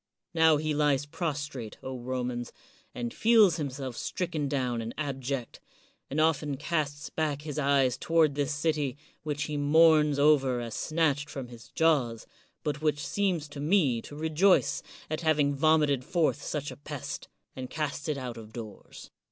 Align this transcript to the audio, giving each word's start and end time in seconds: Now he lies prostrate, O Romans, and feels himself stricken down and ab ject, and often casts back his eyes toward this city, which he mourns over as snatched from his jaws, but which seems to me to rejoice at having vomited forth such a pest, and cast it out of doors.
Now 0.33 0.57
he 0.57 0.73
lies 0.73 1.05
prostrate, 1.05 1.77
O 1.83 1.95
Romans, 1.99 2.51
and 2.95 3.13
feels 3.13 3.57
himself 3.57 3.95
stricken 3.95 4.47
down 4.47 4.81
and 4.81 4.95
ab 4.97 5.21
ject, 5.21 5.59
and 6.09 6.19
often 6.19 6.57
casts 6.57 7.11
back 7.11 7.43
his 7.43 7.59
eyes 7.59 7.99
toward 7.99 8.33
this 8.33 8.51
city, 8.51 8.97
which 9.21 9.43
he 9.43 9.57
mourns 9.57 10.17
over 10.17 10.59
as 10.59 10.73
snatched 10.73 11.29
from 11.29 11.49
his 11.49 11.67
jaws, 11.69 12.25
but 12.63 12.81
which 12.81 13.05
seems 13.05 13.47
to 13.49 13.59
me 13.59 14.01
to 14.01 14.15
rejoice 14.15 14.81
at 15.07 15.21
having 15.21 15.53
vomited 15.53 16.03
forth 16.03 16.41
such 16.41 16.71
a 16.71 16.77
pest, 16.77 17.27
and 17.55 17.69
cast 17.69 18.09
it 18.09 18.17
out 18.17 18.37
of 18.37 18.51
doors. 18.51 19.11